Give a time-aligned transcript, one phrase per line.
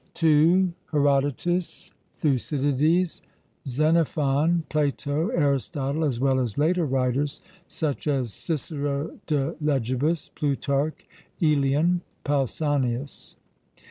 [0.15, 3.21] (2) Herodotus, Thucydides,
[3.67, 11.07] Xenophon, Plato, Aristotle, as well as later writers, such as Cicero de Legibus, Plutarch,
[11.39, 13.37] Aelian, Pausanias.